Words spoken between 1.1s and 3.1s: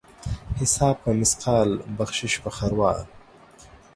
مثقال، بخشش په خروار.